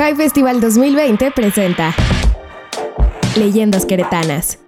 High 0.00 0.16
Festival 0.16 0.62
2020 0.62 1.30
presenta 1.32 1.94
Leyendas 3.36 3.84
Queretanas. 3.84 4.58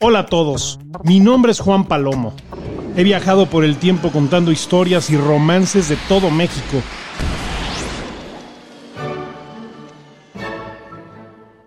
Hola 0.00 0.18
a 0.18 0.26
todos, 0.26 0.78
mi 1.02 1.18
nombre 1.18 1.50
es 1.50 1.60
Juan 1.60 1.86
Palomo. 1.86 2.34
He 2.94 3.04
viajado 3.04 3.46
por 3.46 3.64
el 3.64 3.78
tiempo 3.78 4.10
contando 4.10 4.52
historias 4.52 5.08
y 5.08 5.16
romances 5.16 5.88
de 5.88 5.96
todo 6.10 6.30
México. 6.30 6.82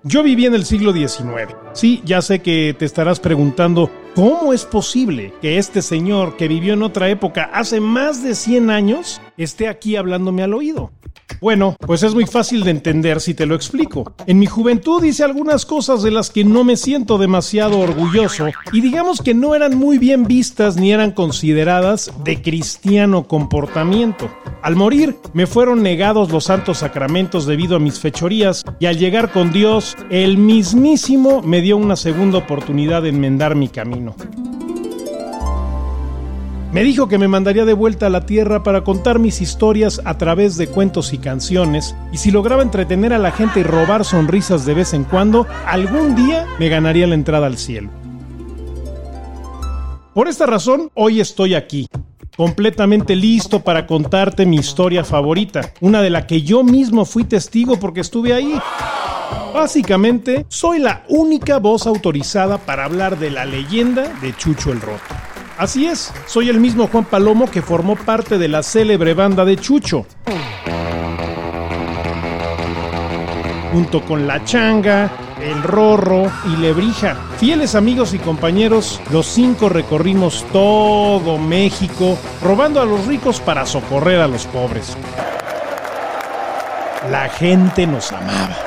Yo 0.04 0.22
viví 0.22 0.46
en 0.46 0.54
el 0.54 0.66
siglo 0.66 0.94
XIX. 0.94 1.56
Sí, 1.74 2.04
ya 2.06 2.22
sé 2.22 2.44
que 2.44 2.76
te 2.78 2.86
estarás 2.86 3.20
preguntando, 3.20 3.90
¿cómo 4.14 4.54
es 4.54 4.66
posible 4.66 5.34
que 5.42 5.58
este 5.58 5.82
señor 5.82 6.38
que 6.38 6.48
vivió 6.48 6.76
en 6.76 6.84
otra 6.84 7.10
época 7.10 7.50
hace 7.52 7.80
más 7.80 8.22
de 8.22 8.36
100 8.36 8.70
años 8.70 9.20
esté 9.44 9.68
aquí 9.68 9.96
hablándome 9.96 10.44
al 10.44 10.54
oído? 10.54 10.92
Bueno, 11.40 11.76
pues 11.80 12.04
es 12.04 12.14
muy 12.14 12.26
fácil 12.26 12.64
de 12.64 12.72
entender 12.72 13.22
si 13.22 13.34
te 13.34 13.46
lo 13.46 13.54
explico. 13.54 14.14
En 14.26 14.40
mi 14.40 14.48
juventud 14.48 15.04
hice 15.04 15.24
algunas 15.24 15.66
cosas 15.66 16.02
de 16.02 16.10
las 16.10 16.30
que 16.30 16.44
no 16.44 16.64
me 16.64 16.78
siento 16.78 17.18
demasiado 17.18 17.80
orgulloso 17.80 18.48
y 18.72 18.82
digamos 18.82 19.22
que 19.22 19.34
no 19.34 19.54
eran 19.54 19.78
muy 19.78 19.98
bien 19.98 20.26
vistas 20.26 20.78
ni 20.78 20.92
eran 20.92 21.12
consideradas 21.12 22.12
de 22.24 22.42
cristiano 22.42 23.28
comportamiento. 23.28 24.30
Al 24.64 24.76
morir 24.76 25.18
me 25.34 25.46
fueron 25.46 25.84
negados 25.84 26.32
los 26.32 26.46
santos 26.46 26.80
sacramentos 26.80 27.46
debido 27.46 27.76
a 27.76 27.80
mis 27.80 28.00
fechorías 28.00 28.64
y 28.80 28.88
al 28.88 28.98
llegar 28.98 29.32
con 29.32 29.52
Dios, 29.52 29.96
el 30.10 30.38
mismísimo 30.38 31.42
me 31.44 31.62
dio 31.62 31.78
una 31.78 31.96
segunda 31.96 32.40
oportunidad 32.40 33.04
de 33.04 33.10
enmendar 33.10 33.56
mi 33.56 33.68
camino. 33.68 34.16
Me 36.74 36.84
dijo 36.84 37.08
que 37.08 37.18
me 37.18 37.30
mandaría 37.30 37.64
de 37.64 37.74
vuelta 37.74 38.08
a 38.08 38.10
la 38.10 38.26
Tierra 38.26 38.62
para 38.62 38.84
contar 38.84 39.20
mis 39.20 39.42
historias 39.42 40.02
a 40.04 40.18
través 40.18 40.58
de 40.58 40.68
cuentos 40.68 41.14
y 41.14 41.18
canciones, 41.18 41.96
y 42.12 42.18
si 42.18 42.30
lograba 42.30 42.62
entretener 42.62 43.14
a 43.14 43.18
la 43.20 43.32
gente 43.32 43.62
y 43.62 43.64
robar 43.64 44.04
sonrisas 44.04 44.66
de 44.66 44.74
vez 44.74 44.94
en 44.94 45.06
cuando, 45.06 45.48
algún 45.66 46.14
día 46.16 46.46
me 46.60 46.68
ganaría 46.68 47.08
la 47.08 47.16
entrada 47.16 47.48
al 47.48 47.58
cielo. 47.58 47.90
Por 50.14 50.28
esta 50.28 50.46
razón, 50.46 50.92
hoy 50.94 51.22
estoy 51.22 51.56
aquí, 51.56 51.88
completamente 52.36 53.16
listo 53.16 53.62
para 53.62 53.88
contarte 53.88 54.46
mi 54.46 54.58
historia 54.58 55.06
favorita, 55.06 55.72
una 55.80 56.02
de 56.02 56.10
la 56.10 56.28
que 56.28 56.42
yo 56.42 56.64
mismo 56.64 57.06
fui 57.06 57.24
testigo 57.24 57.80
porque 57.80 58.02
estuve 58.02 58.34
ahí. 58.34 58.60
Básicamente, 59.54 60.46
soy 60.50 60.80
la 60.80 61.06
única 61.08 61.60
voz 61.60 61.88
autorizada 61.88 62.58
para 62.58 62.84
hablar 62.84 63.18
de 63.18 63.32
la 63.32 63.46
leyenda 63.46 64.04
de 64.22 64.36
Chucho 64.36 64.74
el 64.74 64.82
Roto. 64.82 65.37
Así 65.58 65.88
es, 65.88 66.14
soy 66.28 66.50
el 66.50 66.60
mismo 66.60 66.88
Juan 66.88 67.06
Palomo 67.06 67.50
que 67.50 67.64
formó 67.64 67.96
parte 67.96 68.38
de 68.38 68.48
la 68.48 68.62
célebre 68.62 69.16
banda 69.16 69.44
de 69.44 69.58
Chucho. 69.58 70.06
Junto 73.72 74.06
con 74.06 74.28
La 74.28 74.44
Changa, 74.46 75.10
El 75.42 75.64
Rorro 75.64 76.32
y 76.46 76.58
Lebrija. 76.58 77.16
Fieles 77.40 77.74
amigos 77.74 78.14
y 78.14 78.20
compañeros, 78.20 79.02
los 79.12 79.26
cinco 79.26 79.68
recorrimos 79.68 80.46
todo 80.54 81.40
México, 81.40 82.20
robando 82.44 82.80
a 82.80 82.86
los 82.86 83.08
ricos 83.08 83.40
para 83.40 83.66
socorrer 83.66 84.22
a 84.22 84.28
los 84.28 84.46
pobres. 84.46 84.96
La 87.10 87.30
gente 87.30 87.88
nos 87.88 88.12
amaba. 88.12 88.67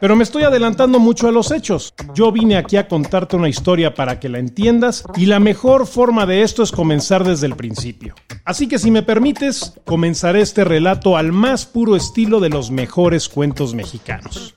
Pero 0.00 0.16
me 0.16 0.24
estoy 0.24 0.44
adelantando 0.44 0.98
mucho 0.98 1.28
a 1.28 1.32
los 1.32 1.50
hechos. 1.50 1.92
Yo 2.14 2.32
vine 2.32 2.56
aquí 2.56 2.78
a 2.78 2.88
contarte 2.88 3.36
una 3.36 3.50
historia 3.50 3.94
para 3.94 4.18
que 4.18 4.30
la 4.30 4.38
entiendas 4.38 5.04
y 5.16 5.26
la 5.26 5.40
mejor 5.40 5.86
forma 5.86 6.24
de 6.24 6.42
esto 6.42 6.62
es 6.62 6.72
comenzar 6.72 7.22
desde 7.22 7.46
el 7.46 7.54
principio. 7.54 8.14
Así 8.46 8.66
que 8.66 8.78
si 8.78 8.90
me 8.90 9.02
permites, 9.02 9.74
comenzaré 9.84 10.40
este 10.40 10.64
relato 10.64 11.18
al 11.18 11.32
más 11.32 11.66
puro 11.66 11.96
estilo 11.96 12.40
de 12.40 12.48
los 12.48 12.70
mejores 12.70 13.28
cuentos 13.28 13.74
mexicanos. 13.74 14.54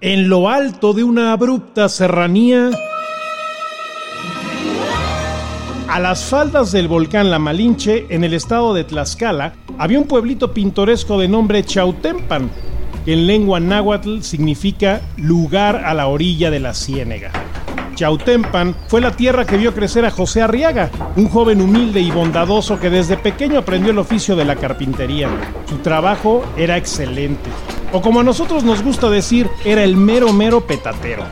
En 0.00 0.30
lo 0.30 0.48
alto 0.48 0.94
de 0.94 1.04
una 1.04 1.32
abrupta 1.32 1.90
serranía, 1.90 2.70
a 5.88 6.00
las 6.00 6.24
faldas 6.24 6.72
del 6.72 6.88
volcán 6.88 7.30
La 7.30 7.38
Malinche, 7.38 8.06
en 8.08 8.24
el 8.24 8.32
estado 8.32 8.72
de 8.72 8.84
Tlaxcala, 8.84 9.52
había 9.76 9.98
un 9.98 10.08
pueblito 10.08 10.54
pintoresco 10.54 11.18
de 11.18 11.28
nombre 11.28 11.62
Chautempan, 11.62 12.50
en 13.06 13.26
lengua 13.26 13.60
náhuatl 13.60 14.20
significa 14.22 15.00
lugar 15.16 15.84
a 15.84 15.94
la 15.94 16.06
orilla 16.06 16.50
de 16.50 16.60
la 16.60 16.74
ciénega. 16.74 17.30
Chautempan 17.94 18.74
fue 18.88 19.00
la 19.00 19.12
tierra 19.12 19.44
que 19.44 19.56
vio 19.56 19.74
crecer 19.74 20.04
a 20.04 20.10
José 20.10 20.42
Arriaga, 20.42 20.90
un 21.16 21.28
joven 21.28 21.60
humilde 21.60 22.00
y 22.00 22.10
bondadoso 22.10 22.80
que 22.80 22.90
desde 22.90 23.16
pequeño 23.16 23.58
aprendió 23.58 23.92
el 23.92 23.98
oficio 23.98 24.34
de 24.34 24.44
la 24.44 24.56
carpintería. 24.56 25.28
Su 25.68 25.78
trabajo 25.78 26.44
era 26.56 26.76
excelente, 26.76 27.50
o 27.92 28.00
como 28.00 28.20
a 28.20 28.24
nosotros 28.24 28.64
nos 28.64 28.82
gusta 28.82 29.10
decir, 29.10 29.48
era 29.64 29.84
el 29.84 29.96
mero 29.96 30.32
mero 30.32 30.66
petatero. 30.66 31.24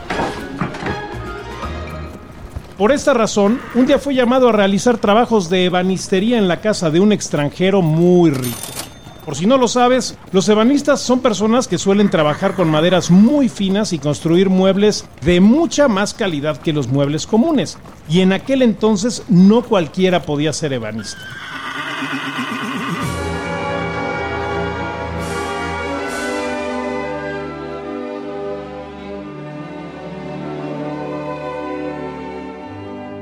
Por 2.77 2.91
esta 2.91 3.13
razón, 3.13 3.59
un 3.75 3.85
día 3.85 3.99
fue 3.99 4.15
llamado 4.15 4.49
a 4.49 4.53
realizar 4.53 4.97
trabajos 4.97 5.49
de 5.49 5.65
ebanistería 5.65 6.37
en 6.37 6.47
la 6.47 6.61
casa 6.61 6.89
de 6.89 6.99
un 6.99 7.11
extranjero 7.11 7.81
muy 7.81 8.31
rico. 8.31 8.80
Por 9.25 9.35
si 9.35 9.45
no 9.45 9.57
lo 9.57 9.67
sabes, 9.67 10.17
los 10.31 10.49
ebanistas 10.49 10.99
son 10.99 11.19
personas 11.19 11.67
que 11.67 11.77
suelen 11.77 12.09
trabajar 12.09 12.55
con 12.55 12.69
maderas 12.69 13.11
muy 13.11 13.49
finas 13.49 13.93
y 13.93 13.99
construir 13.99 14.49
muebles 14.49 15.05
de 15.21 15.39
mucha 15.39 15.87
más 15.87 16.13
calidad 16.15 16.57
que 16.57 16.73
los 16.73 16.87
muebles 16.87 17.27
comunes. 17.27 17.77
Y 18.09 18.21
en 18.21 18.33
aquel 18.33 18.63
entonces 18.63 19.23
no 19.29 19.61
cualquiera 19.61 20.23
podía 20.23 20.53
ser 20.53 20.73
ebanista. 20.73 21.19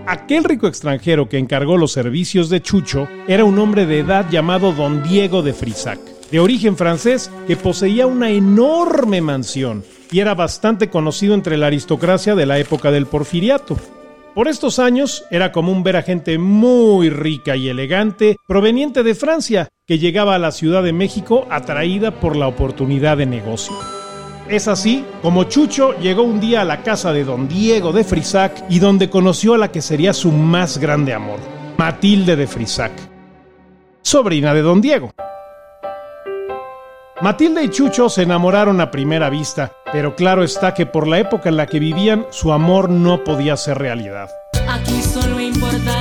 Aquel 0.10 0.44
rico 0.44 0.66
extranjero 0.66 1.30
que 1.30 1.38
encargó 1.38 1.78
los 1.78 1.92
servicios 1.92 2.50
de 2.50 2.64
Chucho 2.64 3.08
era 3.28 3.46
un 3.46 3.60
hombre 3.60 3.86
de 3.86 4.00
edad 4.00 4.28
llamado 4.32 4.74
Don 4.74 5.04
Diego 5.04 5.44
de 5.44 5.54
Frisac, 5.54 6.00
de 6.32 6.40
origen 6.40 6.76
francés 6.76 7.30
que 7.46 7.56
poseía 7.56 8.08
una 8.08 8.32
enorme 8.32 9.22
mansión 9.22 9.84
y 10.12 10.20
era 10.20 10.34
bastante 10.34 10.90
conocido 10.90 11.36
entre 11.36 11.58
la 11.58 11.68
aristocracia 11.68 12.34
de 12.34 12.48
la 12.48 12.58
época 12.58 12.90
del 12.90 13.06
porfiriato. 13.06 13.78
Por 14.34 14.48
estos 14.48 14.80
años 14.80 15.26
era 15.30 15.52
común 15.52 15.84
ver 15.84 15.98
a 15.98 16.02
gente 16.02 16.40
muy 16.40 17.12
rica 17.12 17.56
y 17.56 17.70
elegante 17.70 18.36
proveniente 18.48 19.04
de 19.04 19.14
Francia 19.14 19.70
que 19.86 20.00
llegaba 20.00 20.34
a 20.34 20.40
la 20.40 20.52
Ciudad 20.52 20.82
de 20.82 20.92
México 20.92 21.46
atraída 21.52 22.20
por 22.20 22.36
la 22.36 22.48
oportunidad 22.48 23.18
de 23.18 23.28
negocio. 23.28 23.76
Es 24.50 24.68
así 24.68 25.06
como 25.22 25.44
Chucho 25.44 25.94
llegó 26.00 26.24
un 26.24 26.40
día 26.40 26.62
a 26.62 26.66
la 26.66 26.82
casa 26.82 27.14
de 27.14 27.24
don 27.24 27.48
Diego 27.48 27.92
de 27.92 28.04
Frisac 28.04 28.64
y 28.68 28.80
donde 28.80 29.08
conoció 29.08 29.54
a 29.54 29.60
la 29.60 29.72
que 29.72 29.80
sería 29.80 30.12
su 30.12 30.32
más 30.32 30.80
grande 30.80 31.14
amor, 31.14 31.38
Matilde 31.78 32.36
de 32.36 32.48
Frisac, 32.48 32.92
sobrina 34.02 34.56
de 34.56 34.64
don 34.64 34.82
Diego. 34.82 35.12
Matilde 37.22 37.64
y 37.64 37.70
Chucho 37.70 38.10
se 38.10 38.24
enamoraron 38.24 38.82
a 38.82 38.90
primera 38.90 39.30
vista, 39.30 39.72
pero 39.92 40.16
claro 40.16 40.44
está 40.44 40.74
que 40.74 40.88
por 40.88 41.08
la 41.08 41.20
época 41.20 41.50
en 41.50 41.58
la 41.58 41.68
que 41.68 41.78
vivían 41.78 42.26
su 42.32 42.52
amor 42.52 42.90
no 42.90 43.24
podía 43.24 43.56
ser 43.56 43.78
realidad. 43.78 44.30
Aquí 44.68 45.00
solo 45.04 45.40
importa 45.40 45.99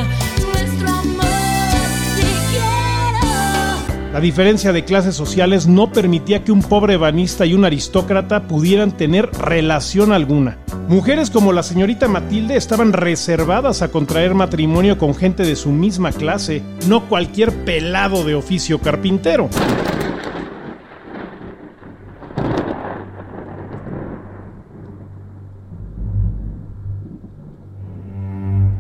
La 4.13 4.21
diferencia 4.21 4.73
de 4.73 4.85
clases 4.85 5.15
sociales 5.15 5.67
no 5.67 5.93
permitía 5.93 6.43
que 6.43 6.51
un 6.51 6.63
pobre 6.63 6.95
ebanista 6.95 7.45
y 7.45 7.53
un 7.53 7.67
aristócrata 7.67 8.45
pudieran 8.49 8.93
tener 8.93 9.31
relación 9.33 10.13
alguna. 10.13 10.57
Mujeres 10.89 11.29
como 11.29 11.53
la 11.53 11.63
señorita 11.63 12.09
Matilde 12.09 12.57
estaban 12.57 12.95
reservadas 12.95 13.83
a 13.83 13.91
contraer 13.91 14.35
matrimonio 14.35 14.97
con 14.97 15.15
gente 15.15 15.43
de 15.43 15.57
su 15.57 15.73
misma 15.73 16.13
clase, 16.13 16.63
no 16.89 17.07
cualquier 17.07 17.53
pelado 17.67 18.25
de 18.25 18.35
oficio 18.35 18.81
carpintero. 18.81 19.51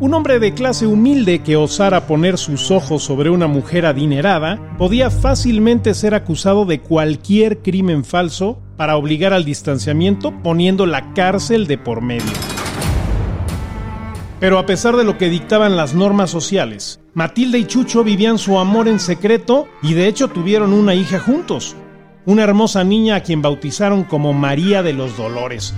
Un 0.00 0.14
hombre 0.14 0.38
de 0.38 0.54
clase 0.54 0.86
humilde 0.86 1.40
que 1.40 1.56
osara 1.56 2.06
poner 2.06 2.38
sus 2.38 2.70
ojos 2.70 3.02
sobre 3.02 3.30
una 3.30 3.48
mujer 3.48 3.84
adinerada 3.84 4.76
podía 4.78 5.10
fácilmente 5.10 5.92
ser 5.92 6.14
acusado 6.14 6.66
de 6.66 6.80
cualquier 6.80 7.62
crimen 7.62 8.04
falso 8.04 8.60
para 8.76 8.96
obligar 8.96 9.32
al 9.32 9.44
distanciamiento 9.44 10.32
poniendo 10.40 10.86
la 10.86 11.12
cárcel 11.14 11.66
de 11.66 11.78
por 11.78 12.00
medio. 12.00 12.30
Pero 14.38 14.60
a 14.60 14.66
pesar 14.66 14.94
de 14.94 15.02
lo 15.02 15.18
que 15.18 15.28
dictaban 15.28 15.76
las 15.76 15.94
normas 15.94 16.30
sociales, 16.30 17.00
Matilde 17.14 17.58
y 17.58 17.64
Chucho 17.64 18.04
vivían 18.04 18.38
su 18.38 18.56
amor 18.60 18.86
en 18.86 19.00
secreto 19.00 19.66
y 19.82 19.94
de 19.94 20.06
hecho 20.06 20.28
tuvieron 20.28 20.74
una 20.74 20.94
hija 20.94 21.18
juntos, 21.18 21.74
una 22.24 22.44
hermosa 22.44 22.84
niña 22.84 23.16
a 23.16 23.22
quien 23.24 23.42
bautizaron 23.42 24.04
como 24.04 24.32
María 24.32 24.84
de 24.84 24.92
los 24.92 25.16
Dolores, 25.16 25.74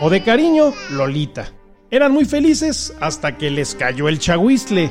o 0.00 0.08
de 0.08 0.22
cariño, 0.22 0.72
Lolita. 0.90 1.57
Eran 1.90 2.12
muy 2.12 2.26
felices 2.26 2.94
hasta 3.00 3.38
que 3.38 3.50
les 3.50 3.74
cayó 3.74 4.08
el 4.08 4.18
chagüistle. 4.18 4.90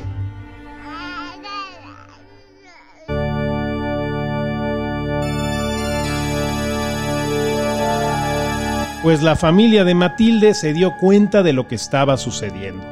Pues 9.04 9.22
la 9.22 9.36
familia 9.36 9.84
de 9.84 9.94
Matilde 9.94 10.54
se 10.54 10.72
dio 10.72 10.96
cuenta 11.00 11.44
de 11.44 11.52
lo 11.52 11.68
que 11.68 11.76
estaba 11.76 12.16
sucediendo. 12.16 12.84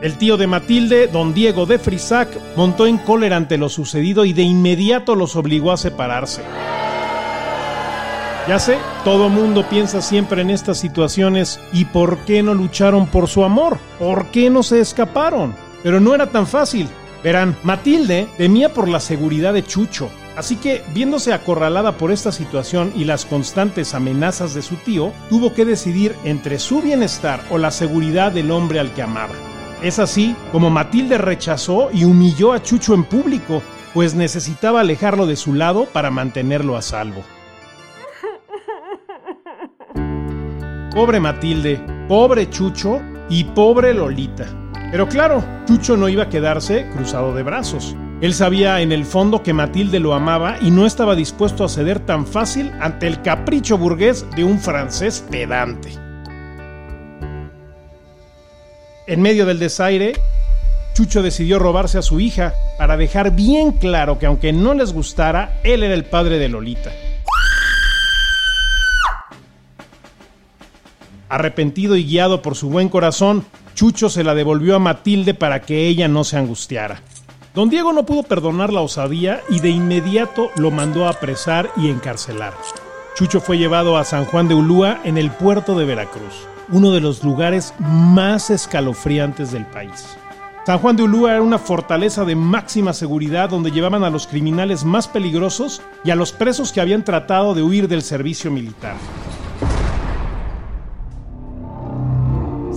El 0.00 0.16
tío 0.16 0.38
de 0.38 0.46
Matilde, 0.46 1.06
don 1.08 1.34
Diego 1.34 1.66
de 1.66 1.78
Frisac, 1.78 2.30
montó 2.56 2.86
en 2.86 2.96
cólera 2.96 3.36
ante 3.36 3.58
lo 3.58 3.68
sucedido 3.68 4.24
y 4.24 4.32
de 4.32 4.42
inmediato 4.42 5.14
los 5.14 5.36
obligó 5.36 5.70
a 5.70 5.76
separarse. 5.76 6.40
Ya 8.48 8.58
sé, 8.58 8.78
todo 9.04 9.28
mundo 9.28 9.68
piensa 9.68 10.00
siempre 10.00 10.42
en 10.42 10.50
estas 10.50 10.78
situaciones, 10.78 11.60
¿y 11.72 11.84
por 11.84 12.18
qué 12.24 12.42
no 12.42 12.54
lucharon 12.54 13.06
por 13.06 13.28
su 13.28 13.44
amor? 13.44 13.78
¿Por 13.98 14.26
qué 14.26 14.50
no 14.50 14.62
se 14.62 14.80
escaparon? 14.80 15.54
Pero 15.82 16.00
no 16.00 16.14
era 16.14 16.26
tan 16.26 16.46
fácil. 16.46 16.88
Verán, 17.22 17.54
Matilde 17.62 18.28
temía 18.38 18.72
por 18.72 18.88
la 18.88 18.98
seguridad 18.98 19.52
de 19.52 19.62
Chucho, 19.62 20.10
así 20.36 20.56
que, 20.56 20.82
viéndose 20.94 21.34
acorralada 21.34 21.92
por 21.92 22.10
esta 22.10 22.32
situación 22.32 22.92
y 22.96 23.04
las 23.04 23.26
constantes 23.26 23.94
amenazas 23.94 24.54
de 24.54 24.62
su 24.62 24.76
tío, 24.76 25.12
tuvo 25.28 25.52
que 25.52 25.66
decidir 25.66 26.16
entre 26.24 26.58
su 26.58 26.80
bienestar 26.80 27.44
o 27.50 27.58
la 27.58 27.70
seguridad 27.70 28.32
del 28.32 28.50
hombre 28.50 28.80
al 28.80 28.92
que 28.94 29.02
amaba. 29.02 29.34
Es 29.82 29.98
así 29.98 30.34
como 30.50 30.70
Matilde 30.70 31.18
rechazó 31.18 31.90
y 31.92 32.04
humilló 32.04 32.52
a 32.52 32.62
Chucho 32.62 32.94
en 32.94 33.04
público, 33.04 33.62
pues 33.92 34.14
necesitaba 34.14 34.80
alejarlo 34.80 35.26
de 35.26 35.36
su 35.36 35.52
lado 35.52 35.84
para 35.84 36.10
mantenerlo 36.10 36.76
a 36.76 36.82
salvo. 36.82 37.22
Pobre 40.94 41.20
Matilde, 41.20 41.80
pobre 42.08 42.50
Chucho 42.50 43.00
y 43.28 43.44
pobre 43.44 43.94
Lolita. 43.94 44.46
Pero 44.90 45.08
claro, 45.08 45.44
Chucho 45.64 45.96
no 45.96 46.08
iba 46.08 46.24
a 46.24 46.28
quedarse 46.28 46.88
cruzado 46.90 47.32
de 47.32 47.44
brazos. 47.44 47.94
Él 48.20 48.34
sabía 48.34 48.80
en 48.80 48.90
el 48.90 49.04
fondo 49.04 49.44
que 49.44 49.52
Matilde 49.52 50.00
lo 50.00 50.14
amaba 50.14 50.56
y 50.60 50.72
no 50.72 50.86
estaba 50.86 51.14
dispuesto 51.14 51.64
a 51.64 51.68
ceder 51.68 52.00
tan 52.00 52.26
fácil 52.26 52.72
ante 52.80 53.06
el 53.06 53.22
capricho 53.22 53.78
burgués 53.78 54.26
de 54.34 54.42
un 54.42 54.58
francés 54.58 55.24
pedante. 55.30 55.90
En 59.06 59.22
medio 59.22 59.46
del 59.46 59.60
desaire, 59.60 60.14
Chucho 60.94 61.22
decidió 61.22 61.60
robarse 61.60 61.98
a 61.98 62.02
su 62.02 62.18
hija 62.18 62.52
para 62.78 62.96
dejar 62.96 63.30
bien 63.30 63.72
claro 63.72 64.18
que 64.18 64.26
aunque 64.26 64.52
no 64.52 64.74
les 64.74 64.92
gustara, 64.92 65.60
él 65.62 65.84
era 65.84 65.94
el 65.94 66.04
padre 66.04 66.38
de 66.38 66.48
Lolita. 66.48 66.90
Arrepentido 71.30 71.94
y 71.96 72.04
guiado 72.04 72.42
por 72.42 72.56
su 72.56 72.68
buen 72.68 72.88
corazón, 72.88 73.44
Chucho 73.76 74.10
se 74.10 74.24
la 74.24 74.34
devolvió 74.34 74.74
a 74.74 74.80
Matilde 74.80 75.32
para 75.32 75.62
que 75.62 75.86
ella 75.86 76.08
no 76.08 76.24
se 76.24 76.36
angustiara. 76.36 77.00
Don 77.54 77.70
Diego 77.70 77.92
no 77.92 78.04
pudo 78.04 78.24
perdonar 78.24 78.72
la 78.72 78.80
osadía 78.80 79.40
y 79.48 79.60
de 79.60 79.70
inmediato 79.70 80.50
lo 80.56 80.72
mandó 80.72 81.06
a 81.06 81.10
apresar 81.10 81.70
y 81.76 81.88
encarcelar. 81.88 82.52
Chucho 83.14 83.40
fue 83.40 83.58
llevado 83.58 83.96
a 83.96 84.04
San 84.04 84.24
Juan 84.24 84.48
de 84.48 84.54
Ulúa 84.54 85.00
en 85.04 85.18
el 85.18 85.30
puerto 85.30 85.78
de 85.78 85.84
Veracruz, 85.84 86.48
uno 86.68 86.90
de 86.90 87.00
los 87.00 87.22
lugares 87.22 87.74
más 87.78 88.50
escalofriantes 88.50 89.52
del 89.52 89.66
país. 89.66 90.16
San 90.66 90.80
Juan 90.80 90.96
de 90.96 91.04
Ulúa 91.04 91.32
era 91.32 91.42
una 91.42 91.58
fortaleza 91.58 92.24
de 92.24 92.34
máxima 92.34 92.92
seguridad 92.92 93.48
donde 93.48 93.70
llevaban 93.70 94.02
a 94.02 94.10
los 94.10 94.26
criminales 94.26 94.84
más 94.84 95.06
peligrosos 95.06 95.80
y 96.04 96.10
a 96.10 96.16
los 96.16 96.32
presos 96.32 96.72
que 96.72 96.80
habían 96.80 97.04
tratado 97.04 97.54
de 97.54 97.62
huir 97.62 97.86
del 97.86 98.02
servicio 98.02 98.50
militar. 98.50 98.96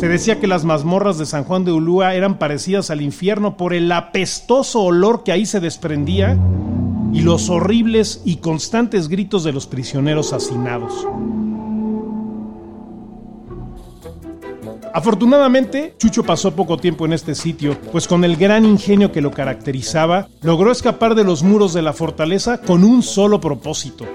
Se 0.03 0.09
decía 0.09 0.37
que 0.41 0.47
las 0.47 0.65
mazmorras 0.65 1.17
de 1.17 1.25
San 1.25 1.45
Juan 1.45 1.63
de 1.63 1.71
Ulúa 1.71 2.13
eran 2.13 2.37
parecidas 2.37 2.89
al 2.89 2.99
infierno 2.99 3.55
por 3.55 3.73
el 3.73 3.89
apestoso 3.89 4.81
olor 4.81 5.23
que 5.23 5.31
ahí 5.31 5.45
se 5.45 5.61
desprendía 5.61 6.37
y 7.13 7.21
los 7.21 7.49
horribles 7.49 8.21
y 8.25 8.35
constantes 8.35 9.07
gritos 9.07 9.45
de 9.45 9.53
los 9.53 9.65
prisioneros 9.65 10.33
hacinados. 10.33 11.07
Afortunadamente, 14.93 15.95
Chucho 15.97 16.23
pasó 16.23 16.53
poco 16.53 16.75
tiempo 16.75 17.05
en 17.05 17.13
este 17.13 17.33
sitio, 17.33 17.77
pues 17.93 18.05
con 18.05 18.25
el 18.25 18.35
gran 18.35 18.65
ingenio 18.65 19.13
que 19.13 19.21
lo 19.21 19.31
caracterizaba, 19.31 20.27
logró 20.41 20.73
escapar 20.73 21.15
de 21.15 21.23
los 21.23 21.43
muros 21.43 21.73
de 21.73 21.81
la 21.81 21.93
fortaleza 21.93 22.59
con 22.59 22.83
un 22.83 23.03
solo 23.03 23.39
propósito, 23.39 24.05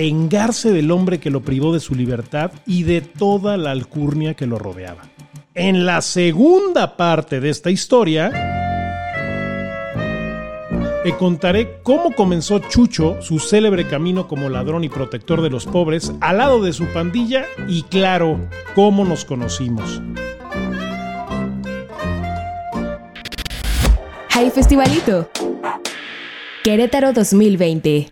vengarse 0.00 0.72
del 0.72 0.92
hombre 0.92 1.20
que 1.20 1.28
lo 1.28 1.42
privó 1.42 1.74
de 1.74 1.80
su 1.80 1.94
libertad 1.94 2.52
y 2.64 2.84
de 2.84 3.02
toda 3.02 3.58
la 3.58 3.70
alcurnia 3.70 4.32
que 4.32 4.46
lo 4.46 4.58
rodeaba. 4.58 5.02
En 5.54 5.84
la 5.84 6.00
segunda 6.00 6.96
parte 6.96 7.38
de 7.38 7.50
esta 7.50 7.70
historia, 7.70 8.30
te 11.04 11.14
contaré 11.18 11.82
cómo 11.82 12.14
comenzó 12.14 12.60
Chucho 12.60 13.20
su 13.20 13.40
célebre 13.40 13.86
camino 13.88 14.26
como 14.26 14.48
ladrón 14.48 14.84
y 14.84 14.88
protector 14.88 15.42
de 15.42 15.50
los 15.50 15.66
pobres 15.66 16.14
al 16.22 16.38
lado 16.38 16.62
de 16.62 16.72
su 16.72 16.86
pandilla 16.86 17.44
y 17.68 17.82
claro, 17.82 18.40
cómo 18.74 19.04
nos 19.04 19.26
conocimos. 19.26 20.00
Hay 24.30 24.48
Festivalito. 24.48 25.28
Querétaro 26.64 27.12
2020. 27.12 28.10